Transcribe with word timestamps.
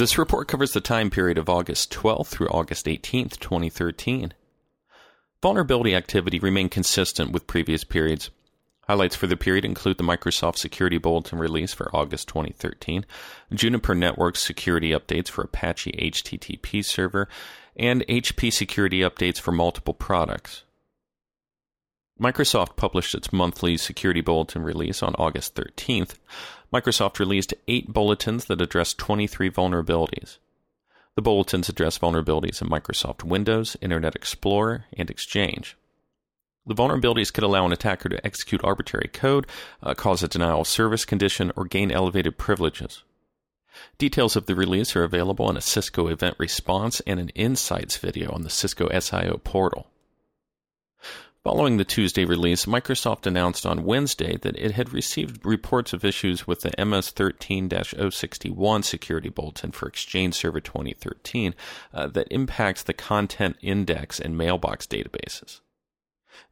This 0.00 0.16
report 0.16 0.48
covers 0.48 0.72
the 0.72 0.80
time 0.80 1.10
period 1.10 1.36
of 1.36 1.50
August 1.50 1.92
12th 1.92 2.28
through 2.28 2.48
August 2.48 2.86
18th, 2.86 3.38
2013. 3.38 4.32
Vulnerability 5.42 5.94
activity 5.94 6.38
remained 6.38 6.70
consistent 6.70 7.32
with 7.32 7.46
previous 7.46 7.84
periods. 7.84 8.30
Highlights 8.88 9.14
for 9.14 9.26
the 9.26 9.36
period 9.36 9.66
include 9.66 9.98
the 9.98 10.02
Microsoft 10.02 10.56
Security 10.56 10.96
Bulletin 10.96 11.38
release 11.38 11.74
for 11.74 11.94
August 11.94 12.28
2013, 12.28 13.04
Juniper 13.52 13.94
Networks 13.94 14.42
security 14.42 14.92
updates 14.92 15.28
for 15.28 15.42
Apache 15.42 15.92
HTTP 15.92 16.82
server, 16.82 17.28
and 17.76 18.00
HP 18.06 18.50
security 18.50 19.00
updates 19.00 19.38
for 19.38 19.52
multiple 19.52 19.92
products. 19.92 20.62
Microsoft 22.20 22.76
published 22.76 23.14
its 23.14 23.32
monthly 23.32 23.78
Security 23.78 24.20
Bulletin 24.20 24.62
release 24.62 25.02
on 25.02 25.14
August 25.14 25.54
13th. 25.54 26.16
Microsoft 26.70 27.18
released 27.18 27.54
eight 27.66 27.94
bulletins 27.94 28.44
that 28.44 28.60
addressed 28.60 28.98
23 28.98 29.50
vulnerabilities. 29.50 30.36
The 31.14 31.22
bulletins 31.22 31.70
address 31.70 31.98
vulnerabilities 31.98 32.60
in 32.60 32.68
Microsoft 32.68 33.24
Windows, 33.24 33.74
Internet 33.80 34.16
Explorer, 34.16 34.84
and 34.98 35.08
Exchange. 35.08 35.78
The 36.66 36.74
vulnerabilities 36.74 37.32
could 37.32 37.42
allow 37.42 37.64
an 37.64 37.72
attacker 37.72 38.10
to 38.10 38.24
execute 38.26 38.62
arbitrary 38.62 39.08
code, 39.10 39.46
uh, 39.82 39.94
cause 39.94 40.22
a 40.22 40.28
denial 40.28 40.60
of 40.60 40.66
service 40.66 41.06
condition, 41.06 41.50
or 41.56 41.64
gain 41.64 41.90
elevated 41.90 42.36
privileges. 42.36 43.02
Details 43.96 44.36
of 44.36 44.44
the 44.44 44.54
release 44.54 44.94
are 44.94 45.04
available 45.04 45.48
in 45.48 45.56
a 45.56 45.62
Cisco 45.62 46.08
event 46.08 46.36
response 46.38 47.00
and 47.06 47.18
an 47.18 47.30
insights 47.30 47.96
video 47.96 48.30
on 48.30 48.42
the 48.42 48.50
Cisco 48.50 48.88
SIO 48.88 49.42
portal. 49.42 49.89
Following 51.42 51.78
the 51.78 51.86
Tuesday 51.86 52.26
release, 52.26 52.66
Microsoft 52.66 53.26
announced 53.26 53.64
on 53.64 53.86
Wednesday 53.86 54.36
that 54.42 54.58
it 54.58 54.72
had 54.72 54.92
received 54.92 55.46
reports 55.46 55.94
of 55.94 56.04
issues 56.04 56.46
with 56.46 56.60
the 56.60 56.84
MS 56.84 57.08
13 57.12 57.70
061 58.10 58.82
security 58.82 59.30
bulletin 59.30 59.72
for 59.72 59.88
Exchange 59.88 60.34
Server 60.34 60.60
2013 60.60 61.54
uh, 61.94 62.08
that 62.08 62.28
impacts 62.30 62.82
the 62.82 62.92
content 62.92 63.56
index 63.62 64.20
and 64.20 64.36
mailbox 64.36 64.86
databases. 64.86 65.60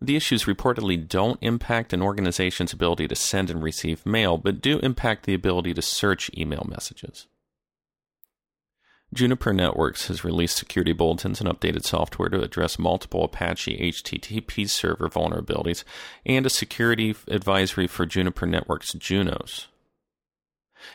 The 0.00 0.17
issues 0.17 0.45
reportedly 0.45 1.06
don't 1.06 1.39
impact 1.42 1.92
an 1.92 2.00
organization's 2.00 2.73
ability 2.73 3.08
to 3.08 3.14
send 3.14 3.50
and 3.50 3.62
receive 3.62 4.06
mail, 4.06 4.39
but 4.39 4.62
do 4.62 4.78
impact 4.78 5.27
the 5.27 5.34
ability 5.34 5.75
to 5.75 5.83
search 5.83 6.30
email 6.34 6.67
messages. 6.67 7.27
Juniper 9.14 9.55
Networks 9.55 10.09
has 10.09 10.23
released 10.23 10.56
security 10.56 10.92
bulletins 10.92 11.41
and 11.41 11.48
updated 11.48 11.84
software 11.84 12.28
to 12.28 12.42
address 12.42 12.78
multiple 12.78 13.25
Apache 13.25 13.78
HTTP 13.78 14.69
server 14.69 15.09
vulnerabilities 15.09 15.83
and 16.27 16.45
a 16.45 16.51
security 16.51 17.14
advisory 17.27 17.86
for 17.86 18.05
Juniper 18.05 18.45
Networks 18.45 18.92
Junos. 18.92 19.69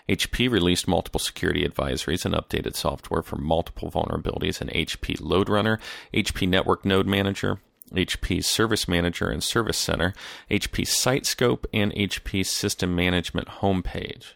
HP 0.08 0.50
released 0.50 0.88
multiple 0.88 1.19
security 1.19 1.67
advisories 1.67 2.23
and 2.23 2.36
updated 2.36 2.75
software 2.75 3.23
for 3.23 3.38
multiple 3.38 3.91
vulnerabilities 3.91 4.61
in 4.61 4.67
HP 4.69 5.19
LoadRunner, 5.19 5.80
HP 6.14 6.47
Network 6.47 6.86
Node 6.86 7.08
Manager, 7.08 7.59
HP 7.91 8.44
Service 8.44 8.88
Manager 8.88 9.30
and 9.30 9.44
Service 9.44 9.78
Center, 9.78 10.14
HP 10.50 10.86
SiteScope, 10.86 11.66
and 11.74 11.91
HP 11.94 12.45
System 12.45 12.95
Management 12.95 13.47
Homepage. 13.47 14.34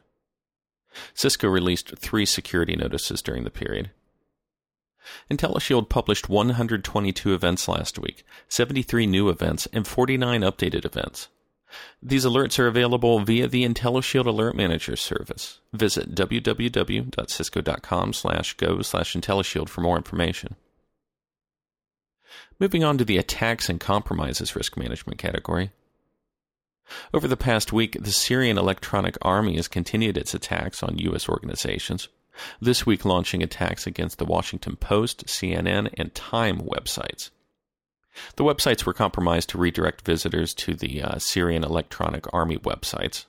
Cisco 1.14 1.48
released 1.48 1.98
three 1.98 2.26
security 2.26 2.76
notices 2.76 3.22
during 3.22 3.44
the 3.44 3.50
period. 3.50 3.92
IntelliShield 5.32 5.90
published 5.90 6.30
122 6.30 7.34
events 7.34 7.68
last 7.68 7.98
week, 7.98 8.24
73 8.50 9.08
new 9.08 9.30
events, 9.30 9.68
and 9.72 9.88
49 9.88 10.42
updated 10.42 10.86
events. 10.86 11.30
These 12.02 12.26
alerts 12.26 12.60
are 12.60 12.68
available 12.68 13.20
via 13.20 13.48
the 13.48 13.66
IntelliShield 13.66 14.26
Alert 14.26 14.56
Manager 14.56 14.96
service. 14.96 15.60
Visit 15.74 16.16
www.cisco.com 16.16 18.14
slash 18.14 18.54
go 18.54 18.82
slash 18.82 19.14
IntelliShield 19.14 19.68
for 19.70 19.82
more 19.82 19.98
information. 19.98 20.56
Moving 22.60 22.84
on 22.84 22.98
to 22.98 23.06
the 23.06 23.18
attacks 23.18 23.70
and 23.70 23.80
compromises 23.80 24.56
risk 24.56 24.78
management 24.78 25.20
category. 25.20 25.72
Over 27.14 27.28
the 27.28 27.38
past 27.38 27.74
week, 27.74 27.98
the 28.00 28.12
Syrian 28.12 28.58
Electronic 28.58 29.18
Army 29.22 29.56
has 29.56 29.68
continued 29.68 30.18
its 30.18 30.34
attacks 30.34 30.82
on 30.84 30.98
U.S. 31.00 31.28
organizations, 31.28 32.08
this 32.62 32.86
week 32.86 33.06
launching 33.06 33.44
attacks 33.44 33.88
against 33.88 34.18
the 34.18 34.26
Washington 34.26 34.76
Post, 34.76 35.26
CNN, 35.26 35.94
and 35.98 36.14
Time 36.14 36.60
websites. 36.60 37.32
The 38.36 38.44
websites 38.44 38.86
were 38.86 38.94
compromised 38.94 39.50
to 39.50 39.58
redirect 39.58 40.06
visitors 40.06 40.54
to 40.56 40.74
the 40.74 41.02
uh, 41.04 41.20
Syrian 41.20 41.64
Electronic 41.64 42.26
Army 42.34 42.58
websites. 42.58 43.26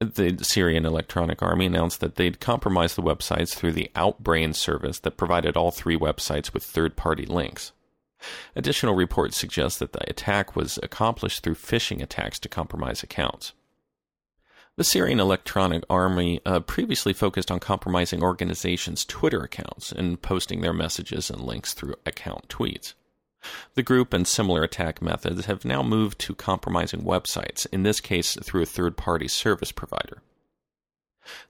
The 0.00 0.38
Syrian 0.42 0.84
Electronic 0.84 1.42
Army 1.42 1.66
announced 1.66 2.00
that 2.00 2.16
they'd 2.16 2.40
compromised 2.40 2.96
the 2.96 3.02
websites 3.02 3.54
through 3.54 3.72
the 3.72 3.90
Outbrain 3.94 4.54
service 4.54 4.98
that 5.00 5.16
provided 5.16 5.56
all 5.56 5.70
three 5.70 5.96
websites 5.96 6.52
with 6.52 6.62
third 6.62 6.96
party 6.96 7.26
links. 7.26 7.72
Additional 8.56 8.94
reports 8.94 9.36
suggest 9.36 9.78
that 9.78 9.92
the 9.92 10.08
attack 10.08 10.56
was 10.56 10.78
accomplished 10.82 11.42
through 11.42 11.54
phishing 11.54 12.02
attacks 12.02 12.38
to 12.40 12.48
compromise 12.48 13.02
accounts. 13.02 13.52
The 14.76 14.84
Syrian 14.84 15.20
Electronic 15.20 15.84
Army 15.88 16.40
uh, 16.44 16.58
previously 16.58 17.12
focused 17.12 17.50
on 17.50 17.60
compromising 17.60 18.22
organizations' 18.24 19.04
Twitter 19.04 19.40
accounts 19.40 19.92
and 19.92 20.20
posting 20.20 20.62
their 20.62 20.72
messages 20.72 21.30
and 21.30 21.40
links 21.40 21.74
through 21.74 21.94
account 22.04 22.48
tweets. 22.48 22.94
The 23.74 23.82
group 23.82 24.12
and 24.12 24.26
similar 24.26 24.62
attack 24.64 25.00
methods 25.00 25.46
have 25.46 25.64
now 25.64 25.82
moved 25.82 26.18
to 26.20 26.34
compromising 26.34 27.02
websites, 27.02 27.66
in 27.72 27.84
this 27.84 28.00
case 28.00 28.36
through 28.42 28.62
a 28.62 28.66
third 28.66 28.96
party 28.96 29.28
service 29.28 29.70
provider. 29.70 30.22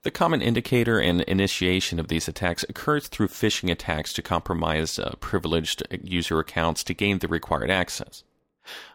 The 0.02 0.10
common 0.10 0.42
indicator 0.42 0.98
and 0.98 1.22
initiation 1.22 1.98
of 1.98 2.08
these 2.08 2.28
attacks 2.28 2.64
occurs 2.68 3.08
through 3.08 3.28
phishing 3.28 3.70
attacks 3.70 4.12
to 4.14 4.22
compromise 4.22 4.98
uh, 4.98 5.14
privileged 5.20 5.82
user 6.02 6.38
accounts 6.38 6.84
to 6.84 6.94
gain 6.94 7.18
the 7.18 7.28
required 7.28 7.70
access. 7.70 8.24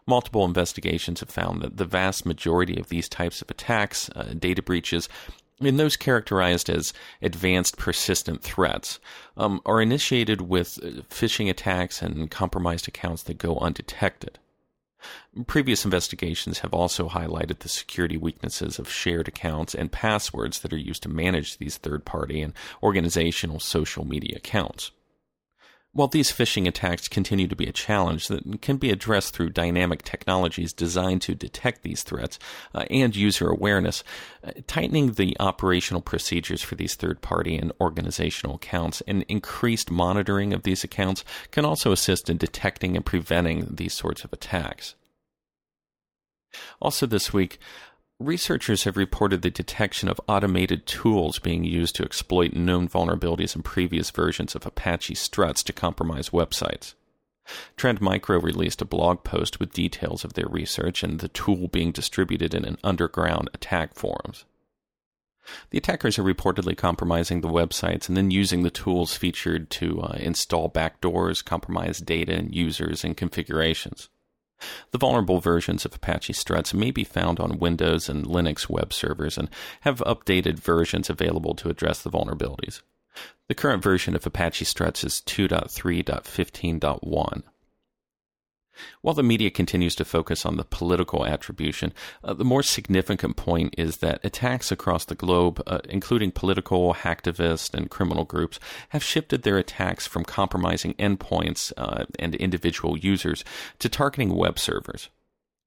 Multiple 0.05 0.45
investigations 0.45 1.19
have 1.19 1.29
found 1.29 1.61
that 1.61 1.77
the 1.77 1.85
vast 1.85 2.25
majority 2.25 2.79
of 2.79 2.89
these 2.89 3.07
types 3.07 3.41
of 3.41 3.51
attacks, 3.51 4.09
uh, 4.15 4.33
data 4.37 4.61
breaches, 4.61 5.07
and 5.61 5.79
those 5.79 5.97
characterized 5.97 6.69
as 6.69 6.93
advanced 7.21 7.77
persistent 7.77 8.41
threats, 8.41 8.99
um, 9.37 9.61
are 9.65 9.81
initiated 9.81 10.41
with 10.41 10.79
uh, 10.81 11.01
phishing 11.09 11.49
attacks 11.49 12.01
and 12.01 12.31
compromised 12.31 12.87
accounts 12.87 13.23
that 13.23 13.37
go 13.37 13.57
undetected. 13.57 14.39
Previous 15.47 15.85
investigations 15.85 16.59
have 16.59 16.73
also 16.73 17.09
highlighted 17.09 17.59
the 17.59 17.69
security 17.69 18.17
weaknesses 18.17 18.79
of 18.79 18.89
shared 18.89 19.27
accounts 19.27 19.73
and 19.73 19.91
passwords 19.91 20.59
that 20.59 20.73
are 20.73 20.77
used 20.77 21.03
to 21.03 21.09
manage 21.09 21.57
these 21.57 21.77
third 21.77 22.05
party 22.05 22.41
and 22.41 22.53
organizational 22.83 23.59
social 23.59 24.05
media 24.05 24.37
accounts. 24.37 24.91
While 25.91 26.07
these 26.07 26.31
phishing 26.31 26.67
attacks 26.67 27.07
continue 27.07 27.47
to 27.47 27.55
be 27.55 27.65
a 27.65 27.71
challenge 27.71 28.27
that 28.27 28.61
can 28.61 28.77
be 28.77 28.91
addressed 28.91 29.33
through 29.33 29.49
dynamic 29.49 30.03
technologies 30.03 30.71
designed 30.71 31.23
to 31.23 31.33
detect 31.33 31.81
these 31.81 32.03
threats 32.03 32.37
uh, 32.75 32.85
and 32.91 33.15
user 33.15 33.49
awareness, 33.49 34.03
uh, 34.43 34.51
tightening 34.67 35.13
the 35.13 35.35
operational 35.39 36.01
procedures 36.01 36.61
for 36.61 36.75
these 36.75 36.93
third 36.93 37.21
party 37.21 37.57
and 37.57 37.71
organizational 37.81 38.57
accounts 38.57 39.01
and 39.07 39.25
increased 39.27 39.89
monitoring 39.89 40.53
of 40.53 40.61
these 40.61 40.83
accounts 40.83 41.25
can 41.49 41.65
also 41.65 41.91
assist 41.91 42.29
in 42.29 42.37
detecting 42.37 42.95
and 42.95 43.05
preventing 43.05 43.67
these 43.71 43.93
sorts 43.93 44.23
of 44.23 44.31
attacks. 44.31 44.93
Also, 46.81 47.05
this 47.05 47.33
week, 47.33 47.59
Researchers 48.19 48.83
have 48.83 48.97
reported 48.97 49.41
the 49.41 49.49
detection 49.49 50.09
of 50.09 50.19
automated 50.27 50.85
tools 50.85 51.39
being 51.39 51.63
used 51.63 51.95
to 51.95 52.03
exploit 52.03 52.51
known 52.51 52.89
vulnerabilities 52.89 53.55
in 53.55 53.63
previous 53.63 54.11
versions 54.11 54.55
of 54.55 54.65
Apache 54.65 55.15
struts 55.15 55.63
to 55.63 55.71
compromise 55.71 56.31
websites. 56.31 56.95
Trend 57.77 58.01
Micro 58.01 58.37
released 58.37 58.81
a 58.81 58.85
blog 58.85 59.23
post 59.23 59.61
with 59.61 59.71
details 59.71 60.25
of 60.25 60.33
their 60.33 60.49
research 60.49 61.01
and 61.01 61.21
the 61.21 61.29
tool 61.29 61.69
being 61.69 61.93
distributed 61.93 62.53
in 62.53 62.65
an 62.65 62.77
underground 62.83 63.49
attack 63.53 63.95
forums. 63.95 64.43
The 65.69 65.77
attackers 65.77 66.19
are 66.19 66.23
reportedly 66.23 66.75
compromising 66.75 67.39
the 67.39 67.47
websites 67.47 68.09
and 68.09 68.17
then 68.17 68.31
using 68.31 68.63
the 68.63 68.69
tools 68.69 69.15
featured 69.15 69.69
to 69.71 70.01
uh, 70.01 70.17
install 70.19 70.69
backdoors, 70.69 71.43
compromise 71.43 71.99
data 71.99 72.33
and 72.33 72.53
users 72.53 73.05
and 73.05 73.15
configurations. 73.15 74.09
The 74.91 74.97
vulnerable 74.97 75.39
versions 75.39 75.85
of 75.85 75.95
Apache 75.95 76.33
Struts 76.33 76.73
may 76.73 76.91
be 76.91 77.03
found 77.03 77.39
on 77.39 77.59
Windows 77.59 78.09
and 78.09 78.25
Linux 78.25 78.69
web 78.69 78.93
servers 78.93 79.37
and 79.37 79.49
have 79.81 79.99
updated 79.99 80.59
versions 80.59 81.09
available 81.09 81.53
to 81.55 81.69
address 81.69 82.01
the 82.01 82.09
vulnerabilities. 82.09 82.81
The 83.47 83.55
current 83.55 83.83
version 83.83 84.15
of 84.15 84.25
Apache 84.25 84.65
Struts 84.65 85.03
is 85.03 85.21
2.3.15.1. 85.25 87.43
While 89.01 89.15
the 89.15 89.23
media 89.23 89.49
continues 89.49 89.95
to 89.95 90.05
focus 90.05 90.45
on 90.45 90.57
the 90.57 90.63
political 90.63 91.25
attribution, 91.25 91.93
uh, 92.23 92.33
the 92.33 92.45
more 92.45 92.63
significant 92.63 93.35
point 93.35 93.75
is 93.77 93.97
that 93.97 94.23
attacks 94.23 94.71
across 94.71 95.05
the 95.05 95.15
globe, 95.15 95.61
uh, 95.67 95.79
including 95.89 96.31
political, 96.31 96.93
hacktivist, 96.93 97.73
and 97.73 97.89
criminal 97.89 98.25
groups, 98.25 98.59
have 98.89 99.03
shifted 99.03 99.43
their 99.43 99.57
attacks 99.57 100.07
from 100.07 100.23
compromising 100.23 100.93
endpoints 100.95 101.71
uh, 101.77 102.05
and 102.17 102.35
individual 102.35 102.97
users 102.97 103.43
to 103.79 103.89
targeting 103.89 104.35
web 104.35 104.59
servers. 104.59 105.09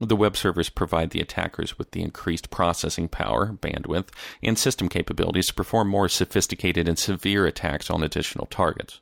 The 0.00 0.16
web 0.16 0.36
servers 0.36 0.68
provide 0.68 1.10
the 1.10 1.20
attackers 1.20 1.78
with 1.78 1.92
the 1.92 2.02
increased 2.02 2.50
processing 2.50 3.08
power, 3.08 3.52
bandwidth, 3.52 4.08
and 4.42 4.58
system 4.58 4.88
capabilities 4.88 5.46
to 5.46 5.54
perform 5.54 5.88
more 5.88 6.08
sophisticated 6.08 6.88
and 6.88 6.98
severe 6.98 7.46
attacks 7.46 7.88
on 7.88 8.02
additional 8.02 8.46
targets. 8.46 9.00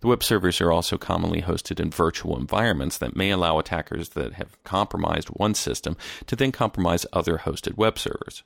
The 0.00 0.08
web 0.08 0.22
servers 0.22 0.60
are 0.60 0.72
also 0.72 0.98
commonly 0.98 1.42
hosted 1.42 1.80
in 1.80 1.90
virtual 1.90 2.38
environments 2.38 2.98
that 2.98 3.16
may 3.16 3.30
allow 3.30 3.58
attackers 3.58 4.10
that 4.10 4.34
have 4.34 4.62
compromised 4.64 5.28
one 5.28 5.54
system 5.54 5.96
to 6.26 6.36
then 6.36 6.52
compromise 6.52 7.06
other 7.12 7.38
hosted 7.38 7.76
web 7.76 7.98
servers. 7.98 8.42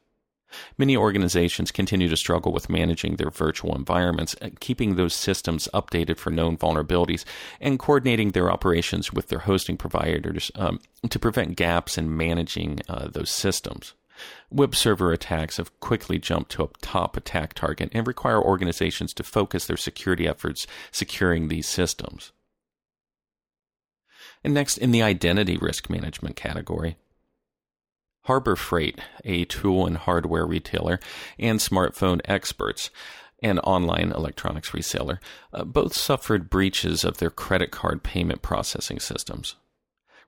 Many 0.76 0.96
organizations 0.96 1.70
continue 1.70 2.08
to 2.08 2.16
struggle 2.16 2.52
with 2.52 2.68
managing 2.68 3.16
their 3.16 3.30
virtual 3.30 3.74
environments, 3.76 4.34
uh, 4.40 4.50
keeping 4.58 4.96
those 4.96 5.14
systems 5.14 5.68
updated 5.72 6.16
for 6.18 6.30
known 6.30 6.56
vulnerabilities, 6.56 7.24
and 7.60 7.78
coordinating 7.78 8.30
their 8.30 8.50
operations 8.50 9.12
with 9.12 9.28
their 9.28 9.40
hosting 9.40 9.76
providers 9.76 10.50
um, 10.56 10.80
to 11.08 11.18
prevent 11.18 11.56
gaps 11.56 11.96
in 11.96 12.16
managing 12.16 12.80
uh, 12.88 13.08
those 13.08 13.30
systems. 13.30 13.94
Web 14.50 14.74
server 14.74 15.12
attacks 15.12 15.56
have 15.58 15.78
quickly 15.80 16.18
jumped 16.18 16.52
to 16.52 16.64
a 16.64 16.68
top 16.82 17.16
attack 17.16 17.54
target 17.54 17.90
and 17.92 18.06
require 18.06 18.42
organizations 18.42 19.14
to 19.14 19.22
focus 19.22 19.66
their 19.66 19.76
security 19.76 20.26
efforts 20.26 20.66
securing 20.90 21.48
these 21.48 21.68
systems. 21.68 22.32
And 24.42 24.54
next, 24.54 24.78
in 24.78 24.90
the 24.90 25.02
identity 25.02 25.56
risk 25.56 25.90
management 25.90 26.36
category, 26.36 26.96
Harbor 28.24 28.56
Freight, 28.56 28.98
a 29.24 29.44
tool 29.44 29.86
and 29.86 29.96
hardware 29.96 30.46
retailer, 30.46 31.00
and 31.38 31.58
smartphone 31.58 32.20
experts, 32.24 32.90
an 33.42 33.58
online 33.60 34.12
electronics 34.12 34.70
reseller, 34.70 35.18
uh, 35.52 35.64
both 35.64 35.94
suffered 35.94 36.50
breaches 36.50 37.04
of 37.04 37.18
their 37.18 37.30
credit 37.30 37.70
card 37.70 38.02
payment 38.02 38.42
processing 38.42 39.00
systems. 39.00 39.56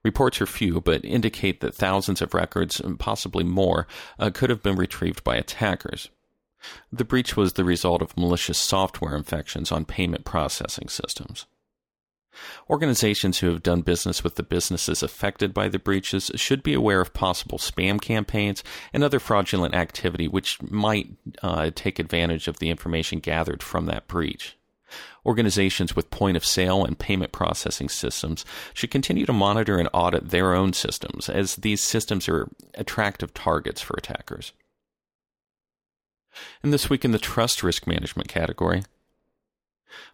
Reports 0.05 0.41
are 0.41 0.47
few, 0.47 0.81
but 0.81 1.05
indicate 1.05 1.61
that 1.61 1.75
thousands 1.75 2.21
of 2.21 2.35
records, 2.35 2.81
and 2.81 2.99
possibly 2.99 3.45
more, 3.45 3.87
uh, 4.19 4.31
could 4.31 4.51
have 4.51 4.63
been 4.63 4.77
retrieved 4.77 5.23
by 5.23 5.37
attackers. 5.37 6.11
The 6.93 7.05
breach 7.05 7.37
was 7.37 7.53
the 7.53 7.65
result 7.65 8.03
of 8.03 8.17
malicious 8.17 8.59
software 8.59 9.17
infections 9.17 9.71
on 9.73 9.85
payment 9.85 10.25
processing 10.25 10.89
systems. 10.89 11.47
Organizations 12.71 13.39
who 13.39 13.49
have 13.49 13.63
done 13.63 13.83
business 13.83 14.25
with 14.25 14.37
the 14.37 14.43
businesses 14.43 15.03
affected 15.03 15.53
by 15.53 15.69
the 15.69 15.79
breaches 15.79 16.31
should 16.35 16.63
be 16.63 16.73
aware 16.73 17.01
of 17.01 17.13
possible 17.13 17.59
spam 17.59 18.01
campaigns 18.01 18.65
and 18.93 19.05
other 19.05 19.21
fraudulent 19.21 19.75
activity 19.75 20.29
which 20.29 20.61
might 20.63 21.11
uh, 21.43 21.71
take 21.75 21.99
advantage 21.99 22.49
of 22.49 22.59
the 22.59 22.71
information 22.71 23.19
gathered 23.19 23.63
from 23.63 23.87
that 23.87 24.09
breach. 24.09 24.57
Organizations 25.25 25.95
with 25.95 26.11
point 26.11 26.37
of 26.37 26.45
sale 26.45 26.85
and 26.85 26.99
payment 26.99 27.33
processing 27.33 27.89
systems 27.89 28.45
should 28.75 28.91
continue 28.91 29.27
to 29.27 29.33
monitor 29.33 29.79
and 29.79 29.89
audit 29.93 30.31
their 30.31 30.55
own 30.55 30.73
systems, 30.73 31.29
as 31.29 31.57
these 31.57 31.81
systems 31.81 32.29
are 32.29 32.49
attractive 32.75 33.33
targets 33.35 33.81
for 33.81 33.95
attackers. 33.97 34.53
And 36.63 36.73
this 36.73 36.89
week 36.89 37.05
in 37.05 37.13
the 37.13 37.19
trust 37.19 37.63
risk 37.63 37.87
management 37.87 38.29
category, 38.29 38.83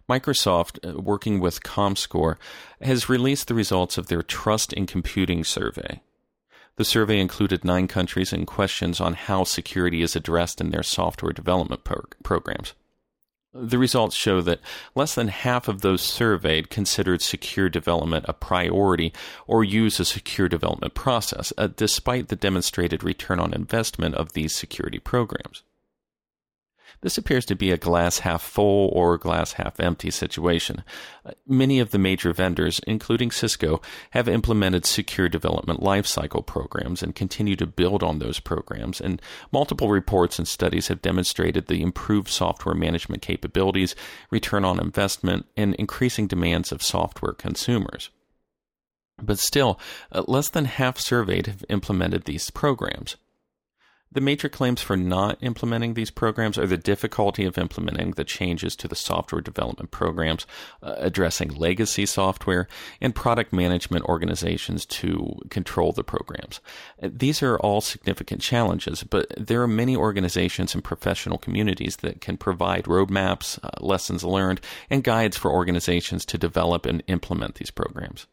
Microsoft, 0.09 0.79
uh, 0.87 0.99
working 0.99 1.39
with 1.39 1.63
ComScore, 1.63 2.37
has 2.81 3.09
released 3.09 3.47
the 3.47 3.53
results 3.53 3.97
of 3.97 4.07
their 4.07 4.21
Trust 4.21 4.73
in 4.73 4.85
Computing 4.85 5.43
survey. 5.43 6.01
The 6.75 6.85
survey 6.85 7.19
included 7.19 7.63
nine 7.63 7.87
countries 7.87 8.33
and 8.33 8.47
questions 8.47 8.99
on 8.99 9.13
how 9.13 9.43
security 9.43 10.01
is 10.01 10.15
addressed 10.15 10.61
in 10.61 10.71
their 10.71 10.83
software 10.83 11.33
development 11.33 11.83
pro- 11.83 12.05
programs. 12.23 12.73
The 13.53 13.79
results 13.79 14.15
show 14.15 14.41
that 14.41 14.59
less 14.93 15.15
than 15.15 15.29
half 15.29 15.67
of 15.67 15.81
those 15.81 16.01
surveyed 16.01 16.69
considered 16.69 17.23
secure 17.23 17.67
development 17.67 18.25
a 18.27 18.33
priority 18.33 19.11
or 19.47 19.63
use 19.63 19.99
a 19.99 20.05
secure 20.05 20.47
development 20.47 20.93
process, 20.93 21.51
uh, 21.57 21.67
despite 21.75 22.27
the 22.27 22.35
demonstrated 22.35 23.03
return 23.03 23.39
on 23.39 23.53
investment 23.53 24.13
of 24.15 24.33
these 24.33 24.53
security 24.53 24.99
programs. 24.99 25.63
This 27.01 27.17
appears 27.17 27.45
to 27.45 27.55
be 27.55 27.71
a 27.71 27.77
glass 27.77 28.19
half 28.19 28.41
full 28.41 28.89
or 28.93 29.17
glass 29.17 29.53
half 29.53 29.79
empty 29.79 30.11
situation. 30.11 30.83
Many 31.47 31.79
of 31.79 31.91
the 31.91 31.97
major 31.97 32.33
vendors, 32.33 32.81
including 32.87 33.31
Cisco, 33.31 33.81
have 34.11 34.27
implemented 34.27 34.85
secure 34.85 35.29
development 35.29 35.81
lifecycle 35.81 36.45
programs 36.45 37.01
and 37.01 37.15
continue 37.15 37.55
to 37.55 37.65
build 37.67 38.03
on 38.03 38.19
those 38.19 38.39
programs. 38.39 38.99
And 38.99 39.21
multiple 39.51 39.89
reports 39.89 40.39
and 40.39 40.47
studies 40.47 40.87
have 40.87 41.01
demonstrated 41.01 41.67
the 41.67 41.81
improved 41.81 42.29
software 42.29 42.75
management 42.75 43.21
capabilities, 43.21 43.95
return 44.29 44.65
on 44.65 44.79
investment, 44.79 45.45
and 45.55 45.75
increasing 45.75 46.27
demands 46.27 46.71
of 46.71 46.83
software 46.83 47.33
consumers. 47.33 48.09
But 49.21 49.39
still, 49.39 49.79
uh, 50.11 50.23
less 50.27 50.49
than 50.49 50.65
half 50.65 50.99
surveyed 50.99 51.47
have 51.47 51.65
implemented 51.69 52.25
these 52.25 52.49
programs. 52.49 53.17
The 54.11 54.21
major 54.21 54.49
claims 54.49 54.81
for 54.81 54.97
not 54.97 55.37
implementing 55.41 55.93
these 55.93 56.09
programs 56.09 56.57
are 56.57 56.65
the 56.65 56.77
difficulty 56.77 57.45
of 57.45 57.59
implementing 57.59 58.11
the 58.11 58.23
changes 58.23 58.75
to 58.77 58.87
the 58.87 58.95
software 58.95 59.41
development 59.41 59.91
programs, 59.91 60.47
uh, 60.81 60.95
addressing 60.97 61.49
legacy 61.49 62.07
software, 62.07 62.67
and 62.99 63.13
product 63.13 63.53
management 63.53 64.05
organizations 64.05 64.87
to 64.87 65.39
control 65.51 65.91
the 65.91 66.03
programs. 66.03 66.59
These 66.99 67.43
are 67.43 67.59
all 67.59 67.81
significant 67.81 68.41
challenges, 68.41 69.03
but 69.03 69.27
there 69.37 69.61
are 69.61 69.67
many 69.67 69.95
organizations 69.95 70.73
and 70.73 70.83
professional 70.83 71.37
communities 71.37 71.97
that 71.97 72.19
can 72.19 72.35
provide 72.35 72.85
roadmaps, 72.85 73.59
uh, 73.63 73.69
lessons 73.79 74.23
learned, 74.23 74.59
and 74.89 75.03
guides 75.03 75.37
for 75.37 75.51
organizations 75.51 76.25
to 76.25 76.37
develop 76.39 76.87
and 76.87 77.03
implement 77.07 77.55
these 77.55 77.71
programs. 77.71 78.25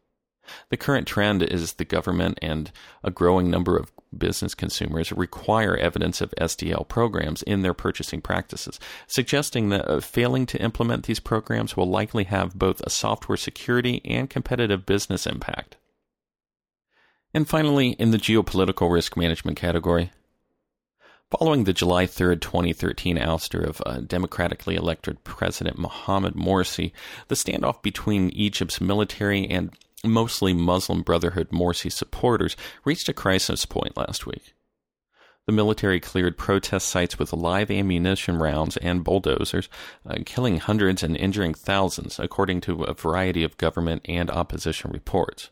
The 0.70 0.76
current 0.76 1.06
trend 1.06 1.43
is 1.43 1.75
the 1.75 1.84
government 1.84 2.38
and 2.43 2.70
a 3.02 3.10
growing 3.10 3.50
number 3.50 3.76
of 3.76 3.93
business 4.16 4.54
consumers 4.54 5.12
require 5.12 5.76
evidence 5.76 6.20
of 6.20 6.34
SDL 6.40 6.88
programs 6.88 7.43
in 7.43 7.62
their 7.62 7.75
purchasing 7.75 8.20
practices, 8.20 8.78
suggesting 9.06 9.69
that 9.70 9.88
uh, 9.88 10.00
failing 10.00 10.46
to 10.46 10.62
implement 10.62 11.04
these 11.04 11.20
programs 11.20 11.76
will 11.76 11.88
likely 11.88 12.25
have 12.25 12.58
both 12.58 12.81
a 12.82 12.90
software 12.90 13.37
security 13.37 14.00
and 14.04 14.30
competitive 14.30 14.87
business 14.87 15.26
impact. 15.26 15.76
And 17.35 17.49
finally, 17.49 17.90
in 17.90 18.12
the 18.12 18.18
geopolitical 18.18 18.90
risk 18.90 19.16
management 19.16 19.56
category, 19.59 20.11
Following 21.28 21.64
the 21.64 21.73
July 21.73 22.06
3, 22.06 22.37
2013 22.37 23.18
ouster 23.18 23.66
of 23.66 23.82
uh, 23.85 23.99
democratically 23.99 24.76
elected 24.76 25.25
President 25.25 25.76
Mohamed 25.76 26.35
Morsi, 26.35 26.92
the 27.26 27.35
standoff 27.35 27.82
between 27.82 28.30
Egypt's 28.30 28.80
military 28.80 29.44
and 29.49 29.73
mostly 30.06 30.52
Muslim 30.52 31.02
Brotherhood 31.02 31.50
Morsi 31.50 31.90
supporters, 31.90 32.56
reached 32.84 33.08
a 33.08 33.12
crisis 33.12 33.66
point 33.66 33.96
last 33.96 34.26
week. 34.26 34.54
The 35.46 35.52
military 35.52 36.00
cleared 36.00 36.36
protest 36.36 36.88
sites 36.88 37.20
with 37.20 37.32
live 37.32 37.70
ammunition 37.70 38.38
rounds 38.38 38.76
and 38.78 39.04
bulldozers, 39.04 39.68
uh, 40.04 40.16
killing 40.26 40.58
hundreds 40.58 41.04
and 41.04 41.16
injuring 41.16 41.54
thousands, 41.54 42.18
according 42.18 42.62
to 42.62 42.82
a 42.82 42.94
variety 42.94 43.44
of 43.44 43.56
government 43.56 44.02
and 44.06 44.28
opposition 44.28 44.90
reports. 44.90 45.50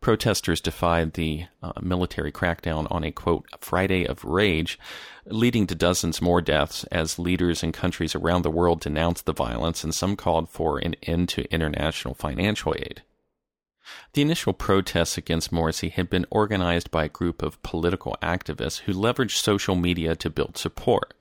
Protesters 0.00 0.60
defied 0.60 1.12
the 1.12 1.46
uh, 1.62 1.72
military 1.80 2.32
crackdown 2.32 2.86
on 2.90 3.04
a 3.04 3.12
quote, 3.12 3.46
Friday 3.60 4.04
of 4.04 4.24
Rage, 4.24 4.78
leading 5.26 5.66
to 5.68 5.74
dozens 5.74 6.22
more 6.22 6.40
deaths 6.40 6.84
as 6.84 7.18
leaders 7.18 7.62
in 7.62 7.72
countries 7.72 8.14
around 8.14 8.42
the 8.42 8.50
world 8.50 8.80
denounced 8.80 9.26
the 9.26 9.32
violence 9.32 9.82
and 9.84 9.94
some 9.94 10.16
called 10.16 10.48
for 10.48 10.78
an 10.78 10.94
end 11.02 11.28
to 11.30 11.52
international 11.52 12.14
financial 12.14 12.74
aid. 12.76 13.02
The 14.12 14.22
initial 14.22 14.52
protests 14.52 15.16
against 15.16 15.52
Morsi 15.52 15.90
had 15.92 16.10
been 16.10 16.26
organized 16.30 16.90
by 16.90 17.04
a 17.04 17.08
group 17.08 17.42
of 17.42 17.62
political 17.62 18.16
activists 18.22 18.80
who 18.80 18.92
leveraged 18.92 19.36
social 19.36 19.76
media 19.76 20.16
to 20.16 20.30
build 20.30 20.56
support. 20.56 21.14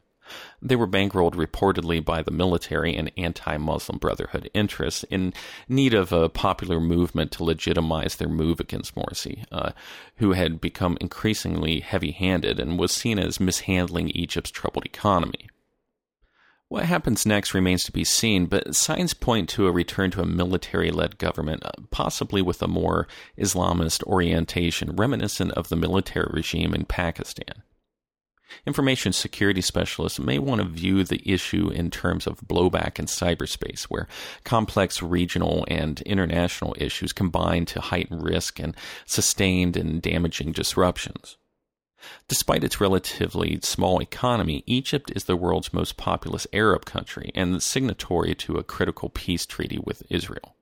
They 0.62 0.76
were 0.76 0.88
bankrolled 0.88 1.36
reportedly 1.36 2.04
by 2.04 2.24
the 2.24 2.32
military 2.32 2.96
and 2.96 3.12
anti 3.16 3.58
Muslim 3.58 4.00
Brotherhood 4.00 4.50
interests 4.54 5.04
in 5.12 5.34
need 5.70 5.94
of 5.94 6.12
a 6.12 6.30
popular 6.30 6.80
movement 6.80 7.32
to 7.34 7.44
legitimize 7.44 8.16
their 8.16 8.30
move 8.30 8.60
against 8.60 8.96
Morsi, 8.96 9.46
uh, 9.52 9.72
who 10.16 10.32
had 10.34 10.60
become 10.60 10.98
increasingly 11.00 11.82
heavy 11.82 12.12
handed 12.12 12.60
and 12.60 12.80
was 12.80 12.92
seen 12.92 13.20
as 13.20 13.40
mishandling 13.40 14.10
Egypt's 14.10 14.52
troubled 14.52 14.86
economy. 14.86 15.50
What 16.68 16.86
happens 16.86 17.28
next 17.28 17.54
remains 17.54 17.84
to 17.84 17.92
be 17.92 18.04
seen, 18.04 18.48
but 18.48 18.76
signs 18.76 19.14
point 19.14 19.50
to 19.50 19.68
a 19.68 19.72
return 19.72 20.10
to 20.12 20.22
a 20.22 20.26
military 20.26 20.90
led 20.90 21.20
government, 21.20 21.64
uh, 21.64 21.72
possibly 21.92 22.42
with 22.42 22.62
a 22.64 22.68
more 22.68 23.08
Islamist 23.38 24.04
orientation 24.04 24.96
reminiscent 24.96 25.52
of 25.52 25.70
the 25.70 25.76
military 25.76 26.30
regime 26.32 26.74
in 26.74 26.86
Pakistan. 26.86 27.62
Information 28.66 29.14
security 29.14 29.62
specialists 29.62 30.20
may 30.20 30.40
want 30.40 30.62
to 30.62 30.68
view 30.68 31.04
the 31.04 31.22
issue 31.30 31.70
in 31.70 31.92
terms 31.92 32.26
of 32.26 32.42
blowback 32.42 32.98
in 32.98 33.06
cyberspace, 33.06 33.84
where 33.84 34.08
complex 34.44 35.04
regional 35.04 35.66
and 35.68 36.02
international 36.02 36.76
issues 36.80 37.14
combine 37.14 37.66
to 37.66 37.82
heighten 37.82 38.20
risk 38.20 38.60
and 38.60 38.76
sustained 39.06 39.78
and 39.78 40.02
damaging 40.02 40.52
disruptions. 40.52 41.38
Despite 42.28 42.64
its 42.64 42.82
relatively 42.82 43.60
small 43.62 44.02
economy, 44.02 44.64
Egypt 44.66 45.12
is 45.16 45.26
the 45.26 45.36
world's 45.36 45.74
most 45.74 45.98
populous 45.98 46.48
Arab 46.54 46.86
country 46.86 47.32
and 47.36 47.62
signatory 47.62 48.36
to 48.36 48.58
a 48.58 48.64
critical 48.64 49.10
peace 49.10 49.46
treaty 49.46 49.80
with 49.84 50.04
Israel. 50.10 50.56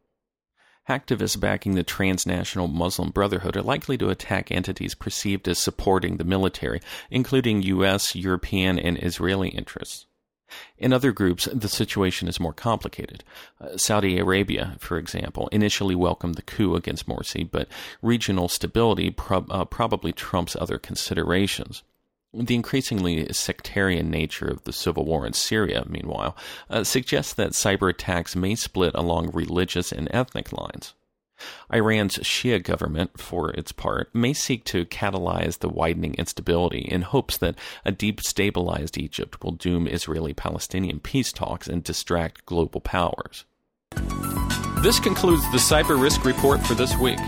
Activists 0.89 1.39
backing 1.39 1.75
the 1.75 1.83
transnational 1.83 2.67
Muslim 2.67 3.09
Brotherhood 3.09 3.55
are 3.55 3.61
likely 3.61 3.97
to 3.97 4.09
attack 4.09 4.51
entities 4.51 4.95
perceived 4.95 5.47
as 5.47 5.57
supporting 5.57 6.17
the 6.17 6.25
military, 6.25 6.81
including 7.09 7.61
U.S., 7.63 8.15
European, 8.15 8.77
and 8.77 9.01
Israeli 9.01 9.49
interests. 9.49 10.07
In 10.77 10.93
other 10.93 11.11
groups, 11.11 11.45
the 11.53 11.69
situation 11.69 12.27
is 12.27 12.39
more 12.39 12.53
complicated. 12.53 13.23
Uh, 13.59 13.77
Saudi 13.77 14.17
Arabia, 14.17 14.75
for 14.79 14.97
example, 14.97 15.47
initially 15.51 15.95
welcomed 15.95 16.35
the 16.35 16.41
coup 16.41 16.75
against 16.75 17.07
Morsi, 17.07 17.49
but 17.49 17.67
regional 18.01 18.47
stability 18.47 19.15
uh, 19.29 19.65
probably 19.65 20.11
trumps 20.11 20.55
other 20.55 20.77
considerations. 20.77 21.83
The 22.33 22.55
increasingly 22.55 23.31
sectarian 23.31 24.09
nature 24.09 24.47
of 24.47 24.63
the 24.63 24.73
civil 24.73 25.05
war 25.05 25.25
in 25.25 25.33
Syria, 25.33 25.85
meanwhile, 25.87 26.35
uh, 26.67 26.83
suggests 26.83 27.33
that 27.35 27.51
cyber 27.51 27.91
attacks 27.91 28.35
may 28.35 28.55
split 28.55 28.95
along 28.95 29.31
religious 29.31 29.91
and 29.91 30.07
ethnic 30.11 30.51
lines. 30.51 30.95
Iran's 31.73 32.17
Shia 32.17 32.63
government, 32.63 33.19
for 33.19 33.51
its 33.51 33.71
part, 33.71 34.13
may 34.13 34.33
seek 34.33 34.63
to 34.65 34.85
catalyze 34.85 35.59
the 35.59 35.69
widening 35.69 36.13
instability 36.15 36.79
in 36.79 37.01
hopes 37.01 37.37
that 37.37 37.55
a 37.85 37.91
destabilized 37.91 38.97
Egypt 38.97 39.43
will 39.43 39.51
doom 39.51 39.87
Israeli 39.87 40.33
Palestinian 40.33 40.99
peace 40.99 41.31
talks 41.31 41.67
and 41.67 41.83
distract 41.83 42.45
global 42.45 42.81
powers. 42.81 43.45
This 44.81 44.99
concludes 44.99 45.43
the 45.51 45.57
Cyber 45.57 46.01
Risk 46.01 46.25
Report 46.25 46.61
for 46.61 46.75
this 46.75 46.95
week. 46.97 47.19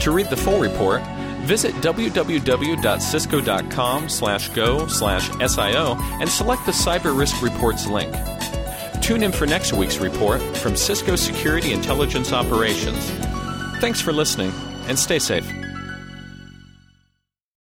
To 0.00 0.10
read 0.10 0.30
the 0.30 0.36
full 0.36 0.60
report, 0.60 1.02
Visit 1.46 1.74
www.cisco.com 1.76 4.08
slash 4.08 4.48
go 4.48 4.88
slash 4.88 5.30
SIO 5.30 5.96
and 6.20 6.28
select 6.28 6.66
the 6.66 6.72
Cyber 6.72 7.16
Risk 7.16 7.40
Reports 7.40 7.86
link. 7.86 8.12
Tune 9.00 9.22
in 9.22 9.30
for 9.30 9.46
next 9.46 9.72
week's 9.72 9.98
report 9.98 10.42
from 10.56 10.74
Cisco 10.74 11.14
Security 11.14 11.72
Intelligence 11.72 12.32
Operations. 12.32 13.12
Thanks 13.80 14.00
for 14.00 14.12
listening 14.12 14.52
and 14.88 14.98
stay 14.98 15.18
safe. 15.18 15.65